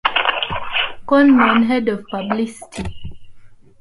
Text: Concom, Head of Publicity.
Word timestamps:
Concom, 1.09 1.61
Head 1.69 1.87
of 1.89 2.03
Publicity. 2.09 2.83